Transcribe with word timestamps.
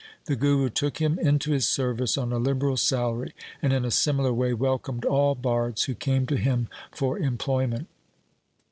The 0.25 0.35
Guru 0.35 0.67
took 0.69 0.97
him 0.97 1.19
into 1.19 1.51
his 1.51 1.69
service 1.69 2.17
on 2.17 2.31
a 2.33 2.39
liberal 2.39 2.75
salary, 2.75 3.33
and 3.61 3.71
in 3.71 3.85
a 3.85 3.91
similar 3.91 4.33
way 4.33 4.51
welcomed 4.51 5.05
all 5.05 5.35
bards 5.35 5.83
who 5.83 5.93
came 5.93 6.25
to 6.25 6.37
him 6.37 6.69
for 6.91 7.19
employment. 7.19 7.87